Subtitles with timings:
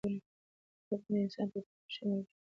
[0.87, 2.39] کتابونه د انسان تر ټولو ښه ملګري دي.